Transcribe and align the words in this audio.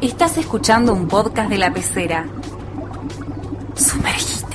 Estás 0.00 0.38
escuchando 0.38 0.92
un 0.92 1.08
podcast 1.08 1.50
de 1.50 1.58
la 1.58 1.72
pecera. 1.72 2.24
Sumergite. 3.74 4.46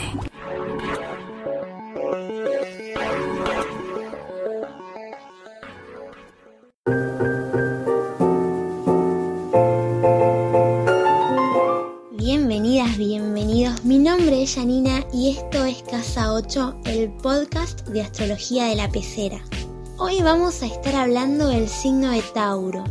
Bienvenidas, 12.11 12.97
bienvenidos. 12.97 13.83
Mi 13.83 13.99
nombre 13.99 14.43
es 14.43 14.55
Janina 14.55 15.03
y 15.11 15.31
esto 15.31 15.65
es 15.65 15.83
Casa 15.83 16.31
8, 16.31 16.79
el 16.85 17.11
podcast 17.11 17.85
de 17.89 18.01
astrología 18.01 18.67
de 18.67 18.75
la 18.75 18.87
pecera. 18.87 19.41
Hoy 19.97 20.21
vamos 20.21 20.63
a 20.63 20.67
estar 20.67 20.95
hablando 20.95 21.49
del 21.49 21.67
signo 21.67 22.11
de 22.11 22.21
Tauro. 22.33 22.85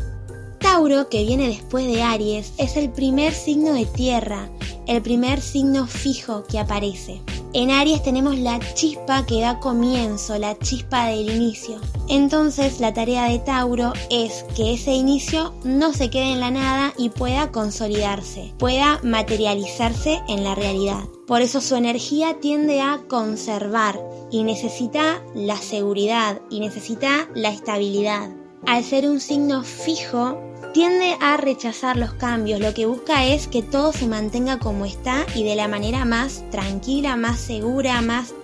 Tauro, 0.73 1.11
que 1.11 1.23
viene 1.23 1.49
después 1.49 1.87
de 1.87 2.03
Aries, 2.03 2.55
es 2.57 2.79
el 2.79 2.89
primer 2.89 3.35
signo 3.35 3.75
de 3.75 3.85
tierra, 3.85 4.49
el 4.87 5.03
primer 5.03 5.43
signo 5.43 5.87
fijo 5.87 6.45
que 6.45 6.59
aparece. 6.59 7.21
En 7.53 7.71
Aries 7.71 8.03
tenemos 8.03 8.39
la 8.39 8.59
chispa 8.73 9.27
que 9.27 9.43
da 9.43 9.61
comienzo, 9.61 10.39
la 10.39 10.59
chispa 10.59 11.09
del 11.09 11.29
inicio. 11.29 11.79
Entonces 12.09 12.81
la 12.81 12.95
tarea 12.95 13.29
de 13.29 13.39
Tauro 13.39 13.93
es 14.09 14.47
que 14.57 14.73
ese 14.73 14.93
inicio 14.93 15.53
no 15.63 15.93
se 15.93 16.09
quede 16.09 16.33
en 16.33 16.41
la 16.41 16.51
nada 16.51 16.95
y 16.97 17.11
pueda 17.11 17.53
consolidarse, 17.53 18.55
pueda 18.57 18.99
materializarse 19.03 20.23
en 20.27 20.43
la 20.43 20.55
realidad. 20.55 21.05
Por 21.27 21.43
eso 21.43 21.61
su 21.61 21.77
energía 21.77 22.39
tiende 22.41 22.81
a 22.81 23.03
conservar 23.09 24.01
y 24.31 24.43
necesita 24.43 25.23
la 25.35 25.59
seguridad 25.59 26.41
y 26.49 26.61
necesita 26.61 27.29
la 27.35 27.51
estabilidad. 27.51 28.31
Al 28.65 28.85
ser 28.85 29.07
un 29.09 29.21
signo 29.21 29.65
fijo, 29.65 30.39
tiende 30.73 31.17
a 31.21 31.37
rechazar 31.37 31.97
los 31.97 32.15
cambios, 32.15 32.61
lo 32.61 32.73
que 32.75 32.87
busca 32.87 33.25
es 33.27 33.47
que 33.47 33.63
todo 33.63 33.93
se 33.93 34.07
mantenga 34.07 34.59
como 34.59 34.87
está 34.87 35.27
y 35.35 35.45
de 35.45 35.55
la 35.55 35.69
manera 35.69 36.05
más 36.05 36.45
tranquila, 36.51 37.17
más 37.17 37.39
segura, 37.39 38.01
más 38.01 38.35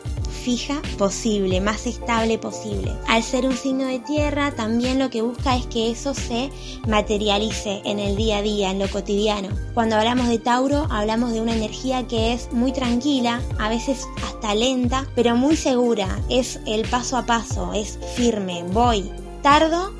fija 0.45 0.81
posible, 0.99 1.61
más 1.61 1.87
estable 1.87 2.39
posible. 2.39 2.93
Al 3.07 3.23
ser 3.23 3.47
un 3.47 3.57
signo 3.57 3.87
de 3.87 3.99
tierra, 3.99 4.53
también 4.53 4.99
lo 4.99 5.11
que 5.11 5.23
busca 5.23 5.57
es 5.57 5.67
que 5.67 5.91
eso 5.91 6.15
se 6.15 6.51
materialice 6.87 7.83
en 7.85 7.99
el 7.99 8.17
día 8.17 8.39
a 8.39 8.43
día, 8.43 8.71
en 8.71 8.79
lo 8.79 8.89
cotidiano. 8.89 9.49
Cuando 9.75 9.97
hablamos 9.97 10.29
de 10.29 10.39
Tauro, 10.39 10.87
hablamos 10.91 11.33
de 11.33 11.41
una 11.41 11.55
energía 11.55 12.07
que 12.07 12.33
es 12.33 12.53
muy 12.53 12.73
tranquila, 12.73 13.43
a 13.59 13.69
veces 13.69 14.07
hasta 14.25 14.55
lenta, 14.55 15.07
pero 15.15 15.35
muy 15.35 15.57
segura. 15.57 16.19
Es 16.29 16.61
el 16.67 16.87
paso 16.89 17.17
a 17.17 17.27
paso, 17.27 17.73
es 17.75 17.99
firme, 18.17 18.65
voy. 18.73 19.11
Tardo, 19.43 19.93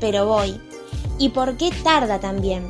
pero 0.00 0.26
voy. 0.26 0.60
¿Y 1.22 1.28
por 1.28 1.56
qué 1.56 1.70
tarda 1.84 2.18
también? 2.18 2.68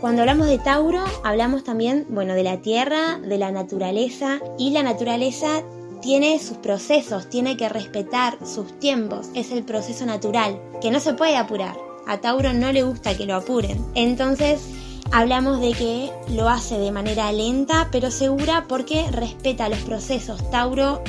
Cuando 0.00 0.22
hablamos 0.22 0.46
de 0.46 0.58
Tauro, 0.58 1.02
hablamos 1.24 1.64
también, 1.64 2.06
bueno, 2.08 2.34
de 2.34 2.44
la 2.44 2.58
tierra, 2.58 3.18
de 3.18 3.36
la 3.36 3.50
naturaleza, 3.50 4.38
y 4.56 4.70
la 4.70 4.84
naturaleza 4.84 5.64
tiene 6.00 6.38
sus 6.38 6.58
procesos, 6.58 7.28
tiene 7.28 7.56
que 7.56 7.68
respetar 7.68 8.38
sus 8.46 8.78
tiempos, 8.78 9.30
es 9.34 9.50
el 9.50 9.64
proceso 9.64 10.06
natural, 10.06 10.62
que 10.80 10.92
no 10.92 11.00
se 11.00 11.14
puede 11.14 11.36
apurar. 11.36 11.76
A 12.06 12.18
Tauro 12.18 12.52
no 12.52 12.70
le 12.70 12.84
gusta 12.84 13.16
que 13.16 13.26
lo 13.26 13.34
apuren. 13.34 13.84
Entonces, 13.96 14.60
hablamos 15.10 15.60
de 15.60 15.72
que 15.72 16.12
lo 16.28 16.48
hace 16.48 16.78
de 16.78 16.92
manera 16.92 17.32
lenta 17.32 17.88
pero 17.90 18.12
segura 18.12 18.66
porque 18.68 19.10
respeta 19.10 19.68
los 19.68 19.80
procesos. 19.80 20.48
Tauro 20.52 21.02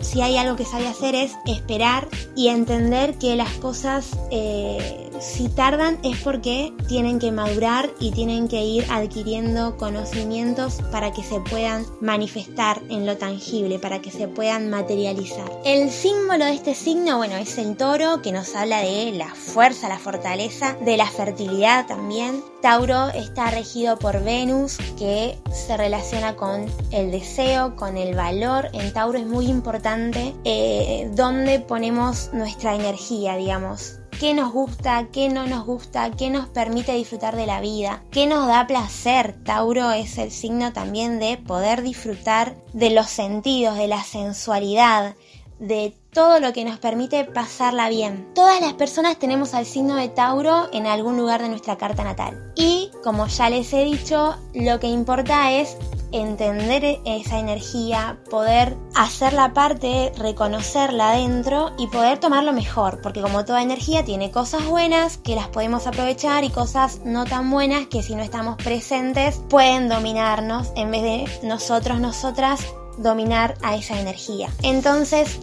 si 0.00 0.22
hay 0.22 0.36
algo 0.36 0.56
que 0.56 0.64
sabe 0.64 0.88
hacer 0.88 1.14
es 1.14 1.32
esperar 1.46 2.08
y 2.34 2.48
entender 2.48 3.18
que 3.18 3.36
las 3.36 3.52
cosas 3.54 4.16
eh, 4.30 5.10
si 5.20 5.48
tardan 5.48 5.98
es 6.02 6.18
porque 6.18 6.72
tienen 6.88 7.18
que 7.18 7.30
madurar 7.30 7.90
y 8.00 8.10
tienen 8.10 8.48
que 8.48 8.62
ir 8.62 8.86
adquiriendo 8.90 9.76
conocimientos 9.76 10.78
para 10.90 11.12
que 11.12 11.22
se 11.22 11.40
puedan 11.40 11.84
manifestar 12.00 12.80
en 12.88 13.06
lo 13.06 13.18
tangible, 13.18 13.78
para 13.78 14.00
que 14.00 14.10
se 14.10 14.28
puedan 14.28 14.70
materializar. 14.70 15.50
El 15.64 15.90
símbolo 15.90 16.46
de 16.46 16.54
este 16.54 16.74
signo, 16.74 17.18
bueno, 17.18 17.36
es 17.36 17.58
el 17.58 17.76
toro 17.76 18.22
que 18.22 18.32
nos 18.32 18.54
habla 18.54 18.80
de 18.80 19.12
la 19.12 19.34
fuerza, 19.34 19.88
la 19.88 19.98
fortaleza, 19.98 20.76
de 20.80 20.96
la 20.96 21.06
fertilidad 21.06 21.86
también. 21.86 22.42
Tauro 22.62 23.08
está 23.08 23.50
regido 23.50 23.98
por 23.98 24.22
Venus 24.22 24.76
que 24.98 25.38
se 25.50 25.78
relaciona 25.78 26.36
con 26.36 26.66
el 26.90 27.10
deseo, 27.10 27.74
con 27.74 27.96
el 27.96 28.14
valor. 28.14 28.68
En 28.74 28.92
Tauro 28.92 29.18
es 29.18 29.26
muy 29.26 29.46
importante 29.46 30.34
eh, 30.44 31.10
dónde 31.14 31.60
ponemos 31.60 32.30
nuestra 32.34 32.74
energía, 32.74 33.36
digamos. 33.36 33.96
Qué 34.20 34.34
nos 34.34 34.52
gusta, 34.52 35.08
qué 35.10 35.30
no 35.30 35.46
nos 35.46 35.64
gusta, 35.64 36.10
qué 36.10 36.28
nos 36.28 36.50
permite 36.50 36.92
disfrutar 36.92 37.34
de 37.34 37.46
la 37.46 37.62
vida, 37.62 38.02
qué 38.10 38.26
nos 38.26 38.46
da 38.46 38.66
placer. 38.66 39.42
Tauro 39.42 39.92
es 39.92 40.18
el 40.18 40.30
signo 40.30 40.74
también 40.74 41.18
de 41.18 41.38
poder 41.38 41.80
disfrutar 41.80 42.56
de 42.74 42.90
los 42.90 43.08
sentidos, 43.08 43.78
de 43.78 43.88
la 43.88 44.04
sensualidad, 44.04 45.14
de 45.60 45.94
todo 46.12 46.40
lo 46.40 46.52
que 46.52 46.64
nos 46.64 46.78
permite 46.78 47.24
pasarla 47.24 47.88
bien. 47.88 48.28
Todas 48.34 48.60
las 48.60 48.72
personas 48.72 49.18
tenemos 49.18 49.54
al 49.54 49.66
signo 49.66 49.94
de 49.94 50.08
Tauro 50.08 50.68
en 50.72 50.86
algún 50.86 51.16
lugar 51.16 51.42
de 51.42 51.48
nuestra 51.48 51.76
carta 51.76 52.02
natal. 52.02 52.52
Y 52.56 52.90
como 53.04 53.26
ya 53.28 53.50
les 53.50 53.72
he 53.72 53.84
dicho, 53.84 54.34
lo 54.54 54.80
que 54.80 54.88
importa 54.88 55.52
es 55.52 55.76
entender 56.12 56.98
esa 57.04 57.38
energía, 57.38 58.18
poder 58.30 58.76
hacerla 58.96 59.52
parte, 59.52 60.12
reconocerla 60.16 61.12
dentro 61.12 61.70
y 61.78 61.86
poder 61.86 62.18
tomarlo 62.18 62.52
mejor, 62.52 63.00
porque 63.00 63.20
como 63.20 63.44
toda 63.44 63.62
energía 63.62 64.04
tiene 64.04 64.32
cosas 64.32 64.66
buenas 64.66 65.18
que 65.18 65.36
las 65.36 65.46
podemos 65.48 65.86
aprovechar 65.86 66.42
y 66.42 66.50
cosas 66.50 67.00
no 67.04 67.26
tan 67.26 67.48
buenas 67.50 67.86
que 67.86 68.02
si 68.02 68.16
no 68.16 68.22
estamos 68.22 68.56
presentes 68.56 69.40
pueden 69.48 69.88
dominarnos 69.88 70.72
en 70.74 70.90
vez 70.90 71.02
de 71.02 71.46
nosotros, 71.46 72.00
nosotras 72.00 72.60
dominar 72.98 73.54
a 73.62 73.76
esa 73.76 73.98
energía. 74.00 74.48
Entonces, 74.62 75.38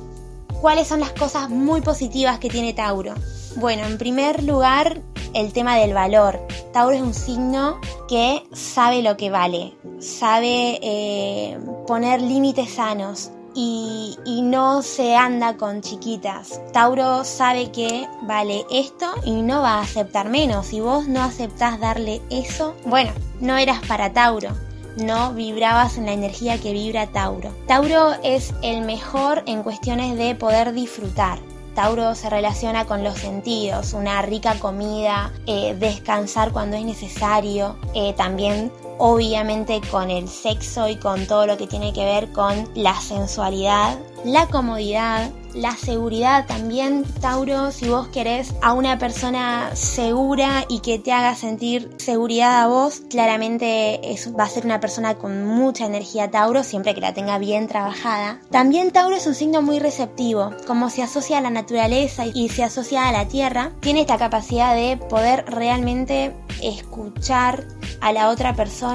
¿cuáles 0.62 0.88
son 0.88 1.00
las 1.00 1.12
cosas 1.14 1.50
muy 1.50 1.82
positivas 1.82 2.40
que 2.40 2.50
tiene 2.50 2.74
Tauro? 2.74 3.14
Bueno, 3.58 3.86
en 3.86 3.98
primer 3.98 4.44
lugar, 4.44 5.02
el 5.34 5.54
tema 5.54 5.76
del 5.78 5.94
valor. 5.94 6.40
Tauro 6.74 6.96
es 6.96 7.02
un 7.02 7.14
signo 7.14 7.80
que 8.08 8.44
sabe 8.54 9.02
lo 9.02 9.18
que 9.18 9.30
vale, 9.30 9.74
sabe 10.00 10.80
eh, 10.82 11.58
poner 11.88 12.22
límites 12.22 12.74
sanos, 12.74 13.32
y, 13.60 14.16
y, 14.24 14.44
no 14.44 14.84
se 14.84 15.16
anda 15.16 15.58
con 15.58 15.82
chiquitas. 15.82 16.62
Tauro 16.74 17.24
sabe 17.24 17.72
que 17.72 18.08
vale 18.22 18.64
esto 18.70 19.08
y 19.26 19.42
no 19.42 19.64
va 19.64 19.80
a 19.80 19.82
aceptar 19.82 20.30
menos. 20.30 20.68
Si 20.68 20.80
vos 20.80 21.08
no 21.08 21.24
aceptás 21.24 21.80
darle 21.80 22.22
eso, 22.30 22.76
bueno, 22.86 23.10
no 23.42 23.58
eras 23.58 23.80
para 23.88 24.14
Tauro. 24.14 24.50
No 24.98 25.34
vibrabas 25.34 25.98
en 25.98 26.08
la 26.08 26.14
energía 26.14 26.60
que 26.60 26.74
vibra 26.74 27.08
Tauro. 27.08 27.52
Tauro 27.68 28.14
es 28.24 28.54
el 28.64 28.82
mejor 28.82 29.44
en 29.46 29.62
cuestiones 29.62 30.18
de 30.18 30.34
poder 30.34 30.74
disfrutar. 30.74 31.40
Tauro 31.76 32.16
se 32.16 32.32
relaciona 32.32 32.86
con 32.86 33.04
los 33.04 33.20
sentidos, 33.20 33.94
una 33.94 34.24
rica 34.24 34.56
comida, 34.56 35.32
eh, 35.46 35.76
descansar 35.80 36.52
cuando 36.52 36.76
es 36.76 36.84
necesario, 36.84 37.76
eh, 37.94 38.14
también 38.18 38.72
obviamente 38.98 39.82
con 39.92 40.10
el 40.10 40.28
sexo 40.28 40.88
y 40.88 40.98
con 40.98 41.26
todo 41.28 41.48
lo 41.48 41.58
que 41.58 41.68
tiene 41.68 41.94
que 41.94 42.06
ver 42.06 42.32
con 42.32 42.70
la 42.76 43.00
sensualidad, 43.00 43.98
la 44.24 44.48
comodidad, 44.48 45.30
la 45.54 45.72
seguridad 45.72 46.46
también, 46.46 47.04
Tauro, 47.22 47.72
si 47.72 47.88
vos 47.88 48.08
querés 48.10 48.54
a 48.62 48.74
una 48.74 49.00
persona 49.00 49.76
segura 49.76 50.66
y 50.70 50.80
que 50.82 51.00
te 51.00 51.12
haga 51.12 51.36
sentir 51.36 51.96
seguridad 51.98 52.62
a 52.62 52.68
vos, 52.68 53.02
claramente 53.10 54.00
va 54.38 54.44
a 54.44 54.50
ser 54.50 54.66
una 54.66 54.80
persona 54.80 55.16
con 55.16 55.46
mucha 55.46 55.86
energía 55.86 56.30
Tauro, 56.30 56.64
siempre 56.64 56.94
que 56.94 57.02
la 57.02 57.14
tenga 57.14 57.38
bien 57.40 57.68
trabajada. 57.68 58.40
También 58.52 58.92
Tauro 58.92 59.16
es 59.16 59.26
un 59.26 59.36
signo 59.36 59.62
muy 59.62 59.80
receptivo, 59.80 60.52
como 60.68 60.90
se 60.90 61.04
asocia 61.04 61.40
a 61.40 61.42
la 61.42 61.50
naturaleza 61.50 62.26
y 62.26 62.50
se 62.50 62.64
asocia 62.64 63.08
a 63.08 63.12
la 63.12 63.28
tierra, 63.28 63.72
tiene 63.80 64.02
esta 64.02 64.18
capacidad 64.18 64.76
de 64.76 64.98
poder 64.98 65.46
realmente 65.48 66.36
escuchar 66.62 67.66
a 68.02 68.12
la 68.12 68.30
otra 68.30 68.54
persona 68.54 68.87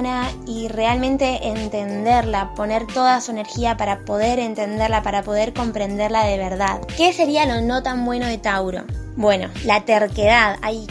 y 0.47 0.69
realmente 0.69 1.49
entenderla, 1.49 2.55
poner 2.55 2.87
toda 2.87 3.21
su 3.21 3.29
energía 3.29 3.77
para 3.77 4.05
poder 4.05 4.39
entenderla, 4.39 5.03
para 5.03 5.21
poder 5.21 5.53
comprenderla 5.53 6.25
de 6.25 6.37
verdad. 6.39 6.81
¿Qué 6.97 7.13
sería 7.13 7.45
lo 7.45 7.61
no 7.61 7.83
tan 7.83 8.03
bueno 8.03 8.25
de 8.25 8.39
Tauro? 8.39 8.85
Bueno, 9.15 9.49
la 9.65 9.85
terquedad. 9.85 10.57
Hay 10.63 10.87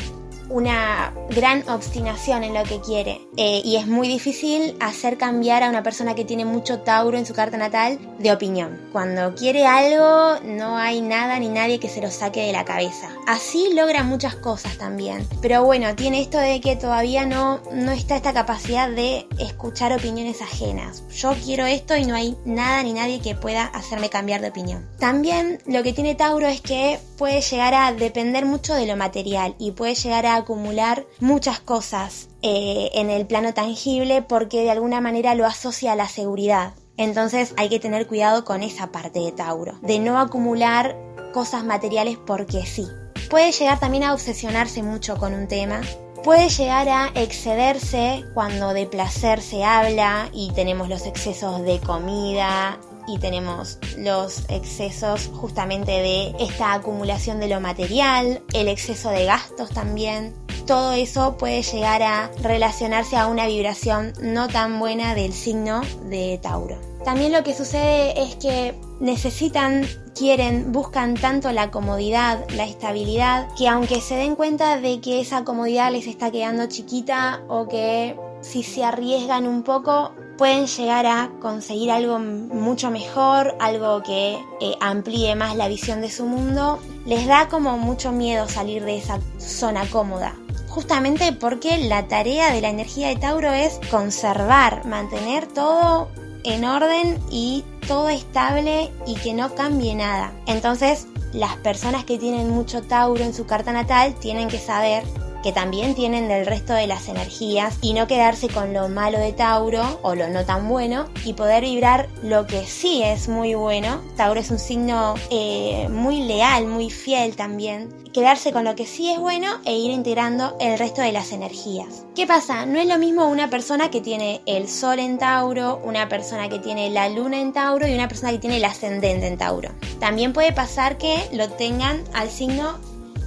una 0.50 1.12
gran 1.30 1.68
obstinación 1.68 2.44
en 2.44 2.54
lo 2.54 2.62
que 2.62 2.80
quiere 2.80 3.20
eh, 3.36 3.62
y 3.64 3.76
es 3.76 3.86
muy 3.86 4.08
difícil 4.08 4.76
hacer 4.80 5.16
cambiar 5.16 5.62
a 5.62 5.70
una 5.70 5.82
persona 5.82 6.14
que 6.14 6.24
tiene 6.24 6.44
mucho 6.44 6.80
Tauro 6.80 7.16
en 7.16 7.26
su 7.26 7.34
carta 7.34 7.56
natal 7.56 7.98
de 8.18 8.32
opinión. 8.32 8.80
Cuando 8.92 9.34
quiere 9.34 9.66
algo 9.66 10.38
no 10.44 10.76
hay 10.76 11.00
nada 11.00 11.38
ni 11.38 11.48
nadie 11.48 11.80
que 11.80 11.88
se 11.88 12.02
lo 12.02 12.10
saque 12.10 12.46
de 12.46 12.52
la 12.52 12.64
cabeza 12.64 12.82
Así 13.26 13.72
logra 13.74 14.02
muchas 14.02 14.34
cosas 14.34 14.76
también. 14.78 15.26
Pero 15.40 15.64
bueno, 15.64 15.94
tiene 15.94 16.20
esto 16.20 16.38
de 16.38 16.60
que 16.60 16.76
todavía 16.76 17.24
no, 17.24 17.60
no 17.72 17.92
está 17.92 18.16
esta 18.16 18.32
capacidad 18.32 18.90
de 18.90 19.26
escuchar 19.38 19.92
opiniones 19.92 20.42
ajenas. 20.42 21.04
Yo 21.14 21.32
quiero 21.44 21.66
esto 21.66 21.96
y 21.96 22.04
no 22.04 22.14
hay 22.14 22.36
nada 22.44 22.82
ni 22.82 22.92
nadie 22.92 23.20
que 23.20 23.34
pueda 23.34 23.64
hacerme 23.64 24.10
cambiar 24.10 24.40
de 24.40 24.48
opinión. 24.48 24.88
También 24.98 25.58
lo 25.66 25.82
que 25.82 25.92
tiene 25.92 26.14
Tauro 26.14 26.48
es 26.48 26.60
que 26.60 26.98
puede 27.16 27.40
llegar 27.40 27.74
a 27.74 27.92
depender 27.92 28.44
mucho 28.44 28.74
de 28.74 28.86
lo 28.86 28.96
material 28.96 29.54
y 29.58 29.70
puede 29.70 29.94
llegar 29.94 30.26
a 30.26 30.36
acumular 30.36 31.06
muchas 31.20 31.60
cosas 31.60 32.28
eh, 32.42 32.90
en 32.94 33.10
el 33.10 33.26
plano 33.26 33.54
tangible 33.54 34.22
porque 34.22 34.62
de 34.62 34.70
alguna 34.70 35.00
manera 35.00 35.34
lo 35.34 35.46
asocia 35.46 35.92
a 35.92 35.96
la 35.96 36.08
seguridad. 36.08 36.74
Entonces 36.96 37.54
hay 37.56 37.68
que 37.68 37.80
tener 37.80 38.06
cuidado 38.06 38.44
con 38.44 38.62
esa 38.62 38.92
parte 38.92 39.20
de 39.20 39.32
Tauro, 39.32 39.78
de 39.82 39.98
no 39.98 40.18
acumular 40.18 40.96
cosas 41.32 41.64
materiales 41.64 42.18
porque 42.18 42.66
sí. 42.66 42.86
Puede 43.30 43.52
llegar 43.52 43.80
también 43.80 44.04
a 44.04 44.12
obsesionarse 44.12 44.82
mucho 44.82 45.16
con 45.16 45.32
un 45.32 45.48
tema. 45.48 45.80
Puede 46.22 46.48
llegar 46.50 46.88
a 46.88 47.10
excederse 47.14 48.24
cuando 48.34 48.74
de 48.74 48.86
placer 48.86 49.40
se 49.40 49.64
habla 49.64 50.28
y 50.32 50.52
tenemos 50.52 50.88
los 50.88 51.06
excesos 51.06 51.62
de 51.62 51.80
comida 51.80 52.78
y 53.08 53.18
tenemos 53.18 53.78
los 53.96 54.44
excesos 54.48 55.30
justamente 55.34 55.90
de 55.90 56.34
esta 56.38 56.74
acumulación 56.74 57.40
de 57.40 57.48
lo 57.48 57.60
material, 57.60 58.42
el 58.52 58.68
exceso 58.68 59.10
de 59.10 59.24
gastos 59.24 59.70
también. 59.70 60.34
Todo 60.66 60.92
eso 60.92 61.36
puede 61.38 61.62
llegar 61.62 62.02
a 62.02 62.30
relacionarse 62.40 63.16
a 63.16 63.26
una 63.26 63.46
vibración 63.46 64.12
no 64.22 64.46
tan 64.48 64.78
buena 64.78 65.14
del 65.14 65.32
signo 65.32 65.80
de 66.08 66.38
Tauro. 66.40 66.76
También 67.04 67.32
lo 67.32 67.42
que 67.42 67.52
sucede 67.52 68.22
es 68.22 68.36
que 68.36 68.74
necesitan, 69.00 69.84
quieren, 70.14 70.70
buscan 70.70 71.14
tanto 71.14 71.50
la 71.50 71.72
comodidad, 71.72 72.48
la 72.54 72.64
estabilidad, 72.64 73.48
que 73.58 73.66
aunque 73.66 74.00
se 74.00 74.14
den 74.14 74.36
cuenta 74.36 74.80
de 74.80 75.00
que 75.00 75.20
esa 75.20 75.44
comodidad 75.44 75.90
les 75.90 76.06
está 76.06 76.30
quedando 76.30 76.66
chiquita 76.66 77.42
o 77.48 77.66
que 77.66 78.16
si 78.40 78.62
se 78.62 78.84
arriesgan 78.84 79.48
un 79.48 79.64
poco 79.64 80.12
pueden 80.38 80.66
llegar 80.66 81.06
a 81.06 81.30
conseguir 81.40 81.90
algo 81.90 82.20
mucho 82.20 82.90
mejor, 82.92 83.56
algo 83.58 84.02
que 84.04 84.38
eh, 84.60 84.74
amplíe 84.80 85.34
más 85.34 85.56
la 85.56 85.66
visión 85.66 86.00
de 86.00 86.10
su 86.10 86.24
mundo, 86.24 86.78
les 87.04 87.26
da 87.26 87.48
como 87.48 87.78
mucho 87.78 88.12
miedo 88.12 88.48
salir 88.48 88.84
de 88.84 88.98
esa 88.98 89.18
zona 89.38 89.88
cómoda 89.90 90.34
justamente 90.72 91.32
porque 91.32 91.76
la 91.76 92.08
tarea 92.08 92.50
de 92.50 92.62
la 92.62 92.70
energía 92.70 93.08
de 93.08 93.16
Tauro 93.16 93.52
es 93.52 93.78
conservar, 93.90 94.86
mantener 94.86 95.46
todo 95.46 96.08
en 96.44 96.64
orden 96.64 97.18
y 97.30 97.62
todo 97.86 98.08
estable 98.08 98.90
y 99.06 99.16
que 99.16 99.34
no 99.34 99.54
cambie 99.54 99.94
nada. 99.94 100.32
Entonces, 100.46 101.06
las 101.34 101.56
personas 101.56 102.04
que 102.04 102.18
tienen 102.18 102.48
mucho 102.48 102.80
Tauro 102.80 103.22
en 103.22 103.34
su 103.34 103.44
carta 103.44 103.72
natal 103.72 104.14
tienen 104.18 104.48
que 104.48 104.58
saber 104.58 105.04
que 105.42 105.52
también 105.52 105.94
tienen 105.94 106.28
del 106.28 106.46
resto 106.46 106.72
de 106.72 106.86
las 106.86 107.08
energías 107.08 107.78
y 107.80 107.94
no 107.94 108.06
quedarse 108.06 108.48
con 108.48 108.72
lo 108.72 108.88
malo 108.88 109.18
de 109.18 109.32
Tauro 109.32 110.00
o 110.02 110.14
lo 110.14 110.28
no 110.28 110.44
tan 110.44 110.68
bueno 110.68 111.06
y 111.24 111.34
poder 111.34 111.64
vibrar 111.64 112.08
lo 112.22 112.46
que 112.46 112.64
sí 112.64 113.02
es 113.02 113.28
muy 113.28 113.54
bueno. 113.54 114.00
Tauro 114.16 114.40
es 114.40 114.50
un 114.50 114.58
signo 114.58 115.14
eh, 115.30 115.88
muy 115.90 116.22
leal, 116.22 116.66
muy 116.66 116.90
fiel 116.90 117.36
también. 117.36 117.92
Quedarse 118.12 118.52
con 118.52 118.64
lo 118.64 118.74
que 118.74 118.86
sí 118.86 119.10
es 119.10 119.18
bueno 119.18 119.48
e 119.64 119.74
ir 119.74 119.90
integrando 119.90 120.56
el 120.60 120.78
resto 120.78 121.00
de 121.00 121.12
las 121.12 121.32
energías. 121.32 122.04
¿Qué 122.14 122.26
pasa? 122.26 122.66
No 122.66 122.78
es 122.78 122.86
lo 122.86 122.98
mismo 122.98 123.26
una 123.26 123.48
persona 123.48 123.90
que 123.90 124.02
tiene 124.02 124.42
el 124.44 124.68
sol 124.68 124.98
en 124.98 125.16
Tauro, 125.16 125.80
una 125.82 126.10
persona 126.10 126.50
que 126.50 126.58
tiene 126.58 126.90
la 126.90 127.08
luna 127.08 127.40
en 127.40 127.54
Tauro 127.54 127.88
y 127.88 127.94
una 127.94 128.08
persona 128.08 128.32
que 128.32 128.38
tiene 128.38 128.58
el 128.58 128.64
ascendente 128.66 129.26
en 129.26 129.38
Tauro. 129.38 129.70
También 129.98 130.34
puede 130.34 130.52
pasar 130.52 130.98
que 130.98 131.26
lo 131.32 131.48
tengan 131.48 132.04
al 132.12 132.28
signo 132.28 132.78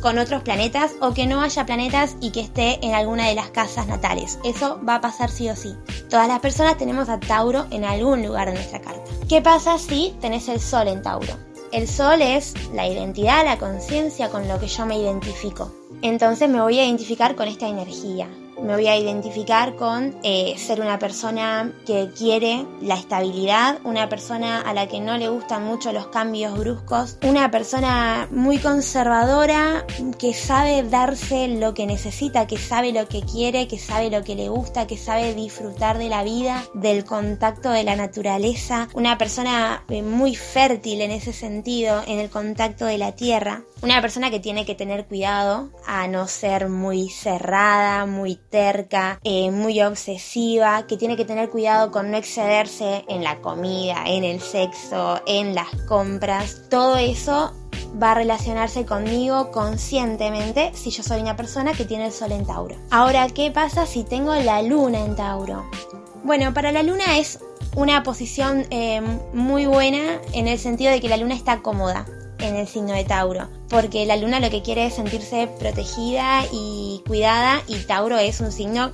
con 0.02 0.18
otros 0.18 0.44
planetas 0.44 0.94
o 1.02 1.14
que 1.14 1.28
no 1.28 1.42
haya 1.42 1.66
planetas 1.66 2.16
y 2.22 2.32
que 2.32 2.42
esté 2.42 2.86
en 2.86 2.94
alguna 2.94 3.28
de 3.28 3.36
las 3.36 3.50
casas 3.50 3.88
natales. 3.88 4.40
Eso 4.44 4.80
va 4.88 4.96
a 4.96 5.02
pasar 5.02 5.30
sí 5.30 5.50
o 5.50 5.56
sí. 5.56 5.76
Todas 6.10 6.28
las 6.28 6.40
personas 6.40 6.78
tenemos 6.78 7.10
a 7.10 7.20
Tauro 7.20 7.66
en 7.72 7.84
algún 7.84 8.24
lugar 8.24 8.48
de 8.48 8.56
nuestra 8.56 8.82
carta. 8.82 9.04
¿Qué 9.28 9.42
pasa 9.42 9.78
si 9.78 10.16
tenés 10.22 10.48
el 10.50 10.60
Sol 10.60 10.88
en 10.88 11.02
Tauro? 11.02 11.34
El 11.72 11.88
Sol 11.88 12.22
es 12.22 12.54
la 12.74 12.88
identidad, 12.88 13.44
la 13.44 13.58
conciencia 13.58 14.30
con 14.30 14.48
lo 14.48 14.60
que 14.60 14.68
yo 14.68 14.86
me 14.86 14.98
identifico. 14.98 15.72
Entonces 16.02 16.50
me 16.50 16.62
voy 16.62 16.80
a 16.80 16.86
identificar 16.86 17.36
con 17.36 17.48
esta 17.48 17.68
energía 17.68 18.30
me 18.62 18.74
voy 18.74 18.88
a 18.88 18.98
identificar 18.98 19.76
con 19.76 20.16
eh, 20.24 20.56
ser 20.58 20.82
una 20.82 21.00
persona 21.00 21.72
que 21.86 22.10
quiere 22.18 22.66
la 22.82 22.96
estabilidad, 22.96 23.80
una 23.84 24.10
persona 24.10 24.62
a 24.62 24.74
la 24.74 24.88
que 24.88 25.00
no 25.00 25.18
le 25.18 25.30
gustan 25.30 25.64
mucho 25.66 25.92
los 25.92 26.08
cambios 26.08 26.58
bruscos, 26.58 27.18
una 27.24 27.52
persona 27.52 28.28
muy 28.32 28.58
conservadora 28.58 29.86
que 30.20 30.34
sabe 30.34 30.84
darse 30.84 31.48
lo 31.48 31.74
que 31.74 31.86
necesita, 31.86 32.48
que 32.48 32.58
sabe 32.58 32.92
lo 32.92 33.08
que 33.08 33.22
quiere, 33.22 33.68
que 33.68 33.80
sabe 33.80 34.10
lo 34.10 34.24
que 34.24 34.36
le 34.36 34.50
gusta, 34.50 34.88
que 34.88 34.98
sabe 34.98 35.34
disfrutar 35.34 35.98
de 35.98 36.10
la 36.10 36.24
vida, 36.24 36.64
del 36.74 37.06
contacto 37.06 37.70
de 37.72 37.84
la 37.84 37.96
naturaleza, 37.96 38.88
una 38.94 39.18
persona 39.18 39.84
eh, 39.90 40.02
muy 40.02 40.36
fértil 40.36 41.02
en 41.02 41.12
ese 41.12 41.34
sentido, 41.34 42.04
en 42.08 42.20
el 42.20 42.30
contacto 42.30 42.86
de 42.86 42.98
la 42.98 43.14
tierra, 43.14 43.64
una 43.82 44.02
persona 44.02 44.32
que 44.32 44.40
tiene 44.40 44.66
que 44.66 44.76
tener 44.76 45.06
cuidado 45.06 45.70
a 45.86 46.08
no 46.08 46.28
ser 46.28 46.70
muy 46.70 47.10
cerrada, 47.10 48.06
muy 48.06 48.36
eh, 49.24 49.52
muy 49.52 49.82
obsesiva, 49.82 50.88
que 50.88 50.98
tiene 50.98 51.18
que 51.18 51.26
tener 51.26 51.50
cuidado 51.50 51.92
con 51.92 52.12
no 52.12 52.18
excederse 52.18 53.04
en 53.08 53.24
la 53.24 53.42
comida, 53.42 54.04
en 54.06 54.24
el 54.24 54.40
sexo, 54.40 55.22
en 55.26 55.56
las 55.56 55.70
compras. 55.88 56.64
Todo 56.70 56.98
eso 56.98 57.54
va 58.02 58.12
a 58.12 58.16
relacionarse 58.16 58.86
conmigo 58.86 59.52
conscientemente 59.52 60.72
si 60.74 60.90
yo 60.90 61.04
soy 61.04 61.22
una 61.22 61.36
persona 61.36 61.74
que 61.74 61.86
tiene 61.86 62.08
el 62.08 62.12
sol 62.12 62.32
en 62.32 62.46
Tauro. 62.46 62.76
Ahora, 62.92 63.28
¿qué 63.28 63.52
pasa 63.52 63.86
si 63.86 64.04
tengo 64.04 64.34
la 64.36 64.62
luna 64.62 65.04
en 65.04 65.16
Tauro? 65.16 65.66
Bueno, 66.24 66.54
para 66.54 66.72
la 66.72 66.84
luna 66.84 67.18
es 67.18 67.40
una 67.76 68.04
posición 68.04 68.66
eh, 68.70 69.02
muy 69.34 69.66
buena 69.66 70.22
en 70.34 70.48
el 70.48 70.60
sentido 70.60 70.92
de 70.92 71.02
que 71.02 71.10
la 71.10 71.18
luna 71.18 71.36
está 71.36 71.62
cómoda 71.62 72.06
en 72.48 72.56
el 72.56 72.68
signo 72.68 72.94
de 72.94 73.04
Tauro, 73.04 73.48
porque 73.70 74.06
la 74.06 74.16
luna 74.16 74.40
lo 74.40 74.50
que 74.50 74.62
quiere 74.62 74.86
es 74.86 74.96
sentirse 74.96 75.48
protegida 75.60 76.44
y 76.52 77.02
cuidada 77.08 77.62
y 77.68 77.76
Tauro 77.80 78.18
es 78.18 78.40
un 78.40 78.52
signo 78.52 78.92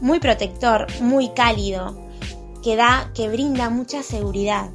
muy 0.00 0.20
protector, 0.20 0.86
muy 1.00 1.30
cálido, 1.30 1.96
que 2.62 2.76
da, 2.76 3.10
que 3.14 3.28
brinda 3.28 3.70
mucha 3.70 4.02
seguridad. 4.02 4.70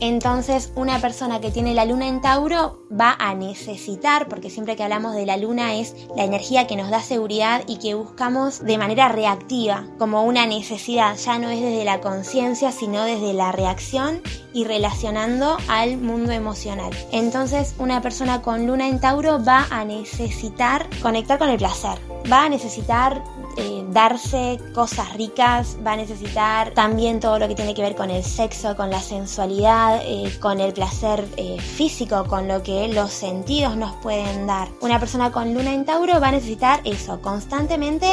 Entonces 0.00 0.72
una 0.74 1.00
persona 1.00 1.40
que 1.40 1.50
tiene 1.50 1.74
la 1.74 1.84
luna 1.84 2.08
en 2.08 2.20
Tauro 2.20 2.80
va 2.90 3.16
a 3.18 3.34
necesitar, 3.34 4.28
porque 4.28 4.50
siempre 4.50 4.76
que 4.76 4.82
hablamos 4.82 5.14
de 5.14 5.26
la 5.26 5.36
luna 5.36 5.74
es 5.74 5.94
la 6.16 6.24
energía 6.24 6.66
que 6.66 6.76
nos 6.76 6.90
da 6.90 7.00
seguridad 7.00 7.62
y 7.66 7.78
que 7.78 7.94
buscamos 7.94 8.64
de 8.64 8.78
manera 8.78 9.08
reactiva, 9.08 9.86
como 9.98 10.24
una 10.24 10.46
necesidad, 10.46 11.16
ya 11.16 11.38
no 11.38 11.48
es 11.50 11.60
desde 11.60 11.84
la 11.84 12.00
conciencia, 12.00 12.72
sino 12.72 13.04
desde 13.04 13.32
la 13.32 13.52
reacción 13.52 14.20
y 14.52 14.64
relacionando 14.64 15.56
al 15.68 15.96
mundo 15.96 16.32
emocional. 16.32 16.90
Entonces 17.12 17.74
una 17.78 18.00
persona 18.02 18.42
con 18.42 18.66
luna 18.66 18.88
en 18.88 19.00
Tauro 19.00 19.42
va 19.44 19.66
a 19.70 19.84
necesitar 19.84 20.88
conectar 21.02 21.38
con 21.38 21.48
el 21.48 21.58
placer, 21.58 21.98
va 22.30 22.44
a 22.44 22.48
necesitar 22.48 23.22
eh, 23.56 23.84
darse 23.90 24.60
cosas 24.74 25.14
ricas, 25.14 25.76
va 25.86 25.92
a 25.92 25.96
necesitar 25.96 26.72
también 26.72 27.20
todo 27.20 27.38
lo 27.38 27.48
que 27.48 27.54
tiene 27.54 27.74
que 27.74 27.82
ver 27.82 27.94
con 27.94 28.10
el 28.10 28.24
sexo, 28.24 28.76
con 28.76 28.90
la 28.90 29.00
sensualidad, 29.00 30.00
eh, 30.04 30.36
con 30.40 30.60
el 30.60 30.72
placer 30.72 31.26
eh, 31.36 31.60
físico, 31.60 32.24
con 32.26 32.48
lo 32.48 32.62
que 32.62 32.88
los 32.88 33.10
sentidos 33.10 33.76
nos 33.76 33.94
pueden 33.96 34.46
dar. 34.46 34.68
Una 34.80 34.98
persona 34.98 35.30
con 35.32 35.54
luna 35.54 35.72
en 35.72 35.84
Tauro 35.84 36.20
va 36.20 36.28
a 36.28 36.32
necesitar 36.32 36.80
eso, 36.84 37.20
constantemente 37.20 38.06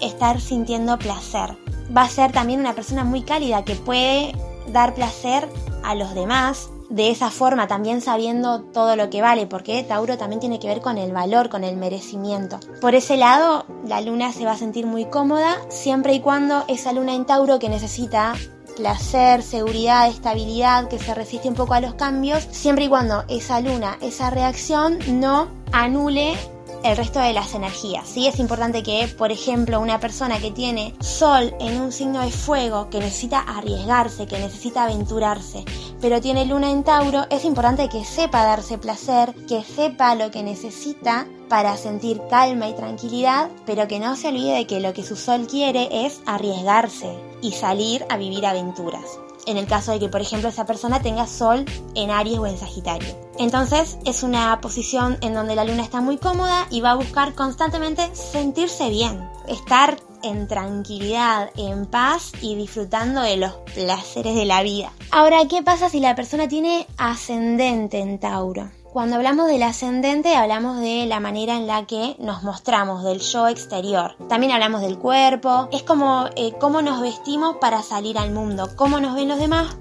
estar 0.00 0.40
sintiendo 0.40 0.98
placer. 0.98 1.56
Va 1.96 2.02
a 2.02 2.08
ser 2.08 2.32
también 2.32 2.60
una 2.60 2.74
persona 2.74 3.04
muy 3.04 3.22
cálida 3.22 3.64
que 3.64 3.76
puede 3.76 4.32
dar 4.72 4.94
placer 4.94 5.48
a 5.84 5.94
los 5.94 6.14
demás, 6.14 6.70
de 6.90 7.10
esa 7.10 7.30
forma, 7.30 7.66
también 7.66 8.00
sabiendo 8.00 8.60
todo 8.62 8.96
lo 8.96 9.10
que 9.10 9.22
vale, 9.22 9.46
porque 9.46 9.82
Tauro 9.82 10.16
también 10.18 10.40
tiene 10.40 10.58
que 10.58 10.68
ver 10.68 10.80
con 10.80 10.98
el 10.98 11.12
valor, 11.12 11.48
con 11.48 11.64
el 11.64 11.76
merecimiento. 11.76 12.60
Por 12.80 12.94
ese 12.94 13.16
lado, 13.16 13.66
la 13.86 14.00
luna 14.00 14.32
se 14.32 14.44
va 14.44 14.52
a 14.52 14.58
sentir 14.58 14.86
muy 14.86 15.06
cómoda 15.06 15.56
siempre 15.68 16.14
y 16.14 16.20
cuando 16.20 16.64
esa 16.68 16.92
luna 16.92 17.14
en 17.14 17.24
Tauro 17.24 17.58
que 17.58 17.68
necesita 17.68 18.34
placer, 18.76 19.42
seguridad, 19.42 20.08
estabilidad, 20.08 20.88
que 20.88 20.98
se 20.98 21.14
resiste 21.14 21.48
un 21.48 21.54
poco 21.54 21.74
a 21.74 21.80
los 21.80 21.94
cambios, 21.94 22.46
siempre 22.50 22.84
y 22.84 22.88
cuando 22.88 23.24
esa 23.28 23.60
luna, 23.60 23.96
esa 24.02 24.30
reacción 24.30 24.98
no 25.20 25.48
anule 25.72 26.36
el 26.84 26.96
resto 26.96 27.18
de 27.20 27.32
las 27.32 27.54
energías. 27.54 28.06
Sí 28.06 28.26
es 28.26 28.38
importante 28.38 28.82
que, 28.82 29.08
por 29.18 29.32
ejemplo, 29.32 29.80
una 29.80 29.98
persona 29.98 30.38
que 30.38 30.50
tiene 30.50 30.94
sol 31.00 31.54
en 31.58 31.80
un 31.80 31.90
signo 31.90 32.20
de 32.20 32.30
fuego, 32.30 32.88
que 32.90 33.00
necesita 33.00 33.40
arriesgarse, 33.40 34.26
que 34.26 34.38
necesita 34.38 34.84
aventurarse, 34.84 35.64
pero 36.00 36.20
tiene 36.20 36.44
luna 36.44 36.70
en 36.70 36.84
Tauro, 36.84 37.26
es 37.30 37.44
importante 37.44 37.88
que 37.88 38.04
sepa 38.04 38.44
darse 38.44 38.78
placer, 38.78 39.34
que 39.48 39.62
sepa 39.62 40.14
lo 40.14 40.30
que 40.30 40.42
necesita 40.42 41.26
para 41.48 41.76
sentir 41.76 42.20
calma 42.28 42.68
y 42.68 42.74
tranquilidad, 42.74 43.50
pero 43.64 43.88
que 43.88 44.00
no 44.00 44.16
se 44.16 44.28
olvide 44.28 44.56
de 44.56 44.66
que 44.66 44.80
lo 44.80 44.92
que 44.92 45.04
su 45.04 45.16
sol 45.16 45.46
quiere 45.46 46.06
es 46.06 46.20
arriesgarse 46.26 47.16
y 47.40 47.52
salir 47.52 48.04
a 48.08 48.16
vivir 48.16 48.46
aventuras. 48.46 49.25
En 49.46 49.56
el 49.56 49.66
caso 49.66 49.92
de 49.92 49.98
que, 49.98 50.08
por 50.08 50.20
ejemplo, 50.20 50.48
esa 50.48 50.66
persona 50.66 51.00
tenga 51.00 51.26
Sol 51.26 51.64
en 51.94 52.10
Aries 52.10 52.38
o 52.38 52.46
en 52.46 52.58
Sagitario. 52.58 53.08
Entonces 53.38 53.98
es 54.04 54.22
una 54.22 54.60
posición 54.60 55.18
en 55.20 55.34
donde 55.34 55.54
la 55.54 55.64
luna 55.64 55.82
está 55.82 56.00
muy 56.00 56.18
cómoda 56.18 56.66
y 56.70 56.80
va 56.80 56.92
a 56.92 56.96
buscar 56.96 57.34
constantemente 57.34 58.14
sentirse 58.14 58.88
bien, 58.88 59.28
estar 59.48 59.98
en 60.22 60.48
tranquilidad, 60.48 61.50
en 61.56 61.86
paz 61.86 62.32
y 62.40 62.56
disfrutando 62.56 63.20
de 63.20 63.36
los 63.36 63.52
placeres 63.74 64.34
de 64.34 64.44
la 64.44 64.62
vida. 64.62 64.92
Ahora, 65.10 65.46
¿qué 65.48 65.62
pasa 65.62 65.88
si 65.88 66.00
la 66.00 66.14
persona 66.14 66.48
tiene 66.48 66.86
ascendente 66.96 68.00
en 68.00 68.18
Tauro? 68.18 68.70
Cuando 68.96 69.16
hablamos 69.16 69.48
del 69.48 69.62
ascendente 69.62 70.36
hablamos 70.36 70.80
de 70.80 71.04
la 71.04 71.20
manera 71.20 71.54
en 71.54 71.66
la 71.66 71.84
que 71.84 72.16
nos 72.18 72.42
mostramos, 72.42 73.04
del 73.04 73.20
yo 73.20 73.46
exterior. 73.46 74.16
También 74.30 74.52
hablamos 74.52 74.80
del 74.80 74.96
cuerpo, 74.96 75.68
es 75.70 75.82
como 75.82 76.30
eh, 76.34 76.54
cómo 76.58 76.80
nos 76.80 77.02
vestimos 77.02 77.56
para 77.56 77.82
salir 77.82 78.16
al 78.16 78.30
mundo, 78.30 78.70
cómo 78.74 78.98
nos 78.98 79.14
ven 79.14 79.28
los 79.28 79.38
demás 79.38 79.76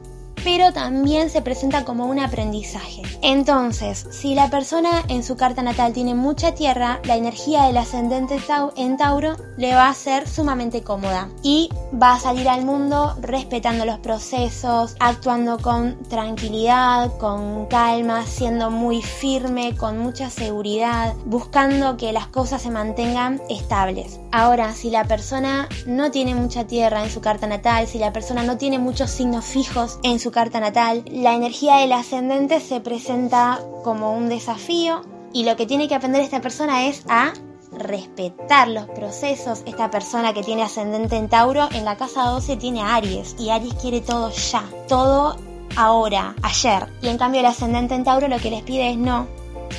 pero 0.45 0.71
también 0.71 1.31
se 1.31 1.41
presenta 1.41 1.83
como 1.85 2.05
un 2.05 2.19
aprendizaje. 2.19 3.01
Entonces, 3.23 4.05
si 4.11 4.35
la 4.35 4.51
persona 4.51 5.03
en 5.07 5.23
su 5.23 5.35
carta 5.35 5.63
natal 5.63 5.91
tiene 5.91 6.13
mucha 6.13 6.53
tierra, 6.53 7.01
la 7.03 7.15
energía 7.15 7.63
del 7.63 7.77
ascendente 7.77 8.37
en 8.75 8.97
Tauro 8.97 9.37
le 9.57 9.73
va 9.73 9.89
a 9.89 9.93
ser 9.95 10.29
sumamente 10.29 10.83
cómoda 10.83 11.29
y 11.41 11.69
va 11.99 12.13
a 12.13 12.19
salir 12.19 12.47
al 12.47 12.63
mundo 12.63 13.15
respetando 13.21 13.85
los 13.85 13.97
procesos, 13.97 14.95
actuando 14.99 15.57
con 15.57 15.97
tranquilidad, 16.09 17.17
con 17.17 17.65
calma, 17.65 18.23
siendo 18.27 18.69
muy 18.69 19.01
firme, 19.01 19.75
con 19.75 19.97
mucha 19.97 20.29
seguridad, 20.29 21.15
buscando 21.25 21.97
que 21.97 22.13
las 22.13 22.27
cosas 22.27 22.61
se 22.61 22.69
mantengan 22.69 23.41
estables. 23.49 24.19
Ahora, 24.31 24.73
si 24.73 24.91
la 24.91 25.05
persona 25.05 25.67
no 25.87 26.11
tiene 26.11 26.35
mucha 26.35 26.67
tierra 26.67 27.03
en 27.03 27.09
su 27.09 27.21
carta 27.21 27.47
natal, 27.47 27.87
si 27.87 27.97
la 27.97 28.13
persona 28.13 28.43
no 28.43 28.57
tiene 28.57 28.77
muchos 28.77 29.09
signos 29.09 29.45
fijos 29.45 29.97
en 30.03 30.19
su 30.19 30.34
carta 30.35 30.59
natal, 30.59 31.05
la 31.09 31.33
energía 31.33 31.77
del 31.77 31.93
ascendente 31.93 32.59
se 32.59 32.81
presenta 32.81 33.61
como 33.85 34.11
un 34.11 34.27
desafío 34.27 35.01
y 35.31 35.45
lo 35.45 35.55
que 35.55 35.65
tiene 35.65 35.87
que 35.87 35.95
aprender 35.95 36.21
esta 36.21 36.41
persona 36.41 36.87
es 36.87 37.05
a 37.07 37.31
respetar 37.71 38.67
los 38.67 38.83
procesos. 38.87 39.63
Esta 39.65 39.89
persona 39.89 40.33
que 40.33 40.43
tiene 40.43 40.63
ascendente 40.63 41.15
en 41.15 41.29
Tauro, 41.29 41.69
en 41.71 41.85
la 41.85 41.95
casa 41.95 42.25
12 42.25 42.57
tiene 42.57 42.81
Aries 42.81 43.37
y 43.39 43.49
Aries 43.49 43.75
quiere 43.75 44.01
todo 44.01 44.29
ya, 44.29 44.65
todo 44.89 45.37
ahora, 45.77 46.35
ayer. 46.41 46.85
Y 47.01 47.07
en 47.07 47.17
cambio 47.17 47.39
el 47.39 47.45
ascendente 47.45 47.95
en 47.95 48.03
Tauro 48.03 48.27
lo 48.27 48.37
que 48.39 48.51
les 48.51 48.63
pide 48.63 48.89
es 48.89 48.97
no, 48.97 49.27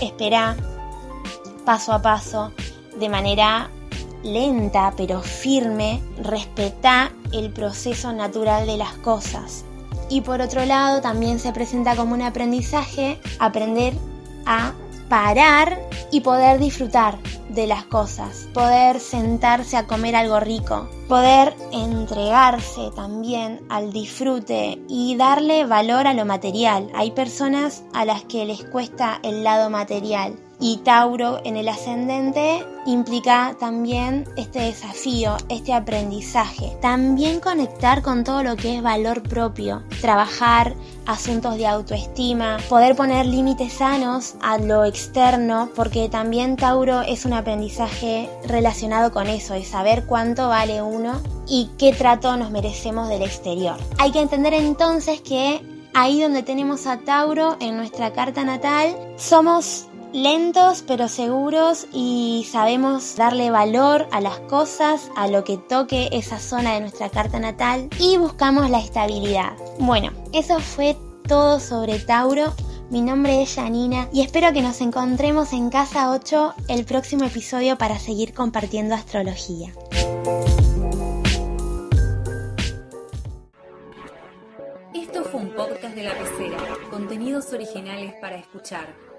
espera, 0.01 0.57
paso 1.67 1.93
a 1.93 2.01
paso, 2.01 2.51
de 2.99 3.11
manera 3.11 3.71
lenta 4.23 4.95
pero 4.97 5.21
firme, 5.21 6.03
respeta 6.17 7.13
el 7.31 7.53
proceso 7.53 8.15
natural 8.15 8.67
de 8.67 8.79
las 8.79 8.95
cosas. 8.95 9.67
Y 10.09 10.21
por 10.21 10.41
otro 10.41 10.65
lado, 10.65 11.01
también 11.01 11.39
se 11.39 11.53
presenta 11.53 11.97
como 11.97 12.15
un 12.15 12.23
aprendizaje 12.23 13.21
aprender 13.39 13.95
a 14.45 14.73
parar 15.09 15.81
y 16.11 16.21
poder 16.21 16.59
disfrutar 16.59 17.19
de 17.49 17.67
las 17.67 17.85
cosas, 17.85 18.49
poder 18.53 19.01
sentarse 19.01 19.77
a 19.77 19.87
comer 19.87 20.17
algo 20.17 20.41
rico, 20.41 20.89
poder 21.09 21.55
entregarse 21.73 22.91
también 22.95 23.61
al 23.69 23.93
disfrute 23.93 24.81
y 24.89 25.17
darle 25.17 25.65
valor 25.65 26.07
a 26.07 26.15
lo 26.15 26.25
material. 26.25 26.91
Hay 26.95 27.13
personas 27.13 27.85
a 27.95 28.05
las 28.05 28.25
que 28.25 28.45
les 28.45 28.65
cuesta 28.65 29.21
el 29.23 29.45
lado 29.45 29.71
material 29.71 30.37
y 30.61 30.79
Tauro 30.79 31.41
en 31.45 31.57
el 31.57 31.69
ascendente 31.69 32.65
implica 32.87 33.57
también 33.59 34.25
este 34.37 34.61
desafío, 34.61 35.37
este 35.49 35.73
aprendizaje. 35.73 36.77
También 36.81 37.41
conectar 37.41 38.03
con 38.03 38.25
todo 38.25 38.43
lo 38.43 38.57
que 38.57 38.77
es 38.77 38.83
valor 38.83 39.23
propio, 39.23 39.83
trabajar 40.01 40.75
asuntos 41.05 41.57
de 41.57 41.67
autoestima, 41.67 42.59
poder 42.69 42.97
poner 42.97 43.27
límites 43.27 43.75
sanos 43.75 44.35
a 44.41 44.59
lo 44.59 44.85
externo, 44.85 45.69
porque 45.75 46.09
también 46.09 46.57
Tauro 46.57 47.03
es 47.03 47.25
un 47.25 47.33
aprendizaje 47.33 48.31
relacionado 48.47 49.13
con 49.13 49.27
eso, 49.27 49.55
de 49.55 49.65
saber 49.65 50.05
cuánto 50.07 50.49
vale 50.49 50.83
uno 50.83 51.21
y 51.47 51.71
qué 51.79 51.93
trato 51.93 52.37
nos 52.37 52.51
merecemos 52.51 53.09
del 53.09 53.23
exterior. 53.23 53.77
Hay 53.99 54.11
que 54.11 54.21
entender 54.21 54.55
entonces 54.55 55.21
que 55.21 55.61
ahí 55.95 56.21
donde 56.21 56.43
tenemos 56.43 56.87
a 56.87 56.99
Tauro 56.99 57.57
en 57.61 57.77
nuestra 57.77 58.13
carta 58.13 58.45
natal, 58.45 58.97
somos 59.17 59.87
lentos 60.17 60.83
pero 60.87 61.09
seguros 61.09 61.87
y 61.93 62.47
sabemos 62.51 63.17
darle 63.17 63.51
valor 63.51 64.09
a 64.13 64.23
las 64.23 64.39
cosas, 64.41 65.11
a 65.15 65.29
lo 65.29 65.45
que 65.45 65.59
toque 65.59 66.09
esa 66.11 66.39
zona 66.39 66.73
de 66.73 66.81
nuestra 66.81 67.11
carta 67.11 67.39
natal 67.39 67.91
y 67.99 68.17
buscamos 68.17 68.71
la 68.71 68.79
estabilidad. 68.79 69.53
Bueno, 69.79 70.13
eso 70.33 70.59
fue 70.59 70.97
todo 71.29 71.61
sobre 71.61 71.99
Tauro. 71.99 72.55
Mi 72.89 73.03
nombre 73.03 73.43
es 73.43 73.57
Janina 73.57 74.09
y 74.11 74.23
espero 74.23 74.55
que 74.55 74.63
nos 74.63 74.81
encontremos 74.81 75.53
en 75.53 75.69
Casa 75.69 76.11
8 76.11 76.55
el 76.69 76.87
próximo 76.87 77.27
episodio 77.27 77.77
para 77.77 77.99
seguir 77.99 78.33
compartiendo 78.33 78.95
astrología. 78.95 79.75
Esto 84.95 85.25
fue 85.25 85.41
un 85.41 85.51
podcast 85.51 85.95
de 85.95 86.05
la 86.05 86.15
pecera, 86.15 86.57
contenidos 86.91 87.53
originales 87.53 88.15
para 88.19 88.37
escuchar. 88.37 89.16